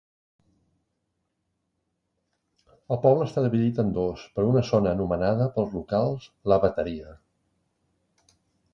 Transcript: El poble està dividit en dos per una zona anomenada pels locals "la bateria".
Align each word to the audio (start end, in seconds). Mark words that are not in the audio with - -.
El 2.95 2.99
poble 3.05 3.27
està 3.27 3.45
dividit 3.45 3.83
en 3.85 3.93
dos 4.01 4.25
per 4.39 4.47
una 4.55 4.65
zona 4.73 4.97
anomenada 4.99 5.51
pels 5.59 5.79
locals 5.81 6.29
"la 6.55 6.63
bateria". 6.69 7.17